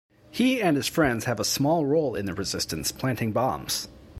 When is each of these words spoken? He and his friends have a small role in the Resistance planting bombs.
He 0.31 0.59
and 0.59 0.77
his 0.77 0.87
friends 0.87 1.25
have 1.25 1.39
a 1.39 1.43
small 1.43 1.85
role 1.85 2.15
in 2.15 2.25
the 2.25 2.33
Resistance 2.33 2.91
planting 2.91 3.33
bombs. 3.33 3.87